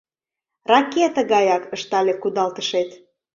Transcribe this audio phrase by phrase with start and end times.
[0.69, 2.89] —Ракета гаяк!— ыштале кудалтышет.